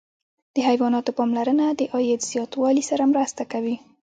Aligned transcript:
د 0.55 0.57
حیواناتو 0.67 1.15
پاملرنه 1.17 1.65
د 1.71 1.81
عاید 1.93 2.21
زیاتوالي 2.31 2.83
سره 2.89 3.03
مرسته 3.13 3.43
کوي. 3.51 3.75